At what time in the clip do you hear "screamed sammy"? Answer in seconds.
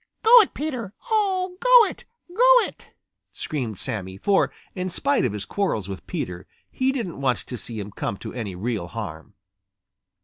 3.33-4.17